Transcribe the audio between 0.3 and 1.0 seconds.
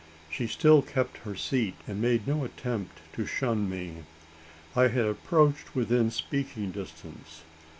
She still